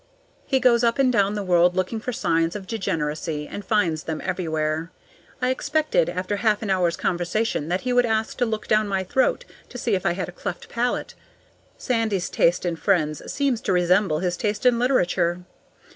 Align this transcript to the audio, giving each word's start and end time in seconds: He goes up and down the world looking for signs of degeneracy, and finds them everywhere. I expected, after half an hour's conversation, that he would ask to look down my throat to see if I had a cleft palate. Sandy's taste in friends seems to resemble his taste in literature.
He 0.47 0.59
goes 0.59 0.83
up 0.83 0.97
and 0.97 1.13
down 1.13 1.35
the 1.35 1.43
world 1.43 1.75
looking 1.75 1.99
for 1.99 2.11
signs 2.11 2.55
of 2.55 2.65
degeneracy, 2.65 3.47
and 3.47 3.63
finds 3.63 4.05
them 4.05 4.19
everywhere. 4.25 4.89
I 5.43 5.51
expected, 5.51 6.09
after 6.09 6.37
half 6.37 6.63
an 6.63 6.71
hour's 6.71 6.97
conversation, 6.97 7.67
that 7.67 7.81
he 7.81 7.93
would 7.93 8.07
ask 8.07 8.35
to 8.39 8.45
look 8.47 8.67
down 8.67 8.87
my 8.87 9.03
throat 9.03 9.45
to 9.69 9.77
see 9.77 9.93
if 9.93 10.03
I 10.03 10.13
had 10.13 10.27
a 10.27 10.31
cleft 10.31 10.69
palate. 10.69 11.13
Sandy's 11.77 12.31
taste 12.31 12.65
in 12.65 12.77
friends 12.77 13.31
seems 13.31 13.61
to 13.61 13.73
resemble 13.73 14.17
his 14.21 14.37
taste 14.37 14.65
in 14.65 14.79
literature. 14.79 15.41